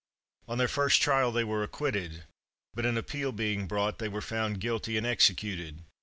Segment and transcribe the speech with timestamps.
[0.47, 2.23] On their first trial, they were acquitted,
[2.73, 5.83] but an appeal being brought, they were found guilty and executed.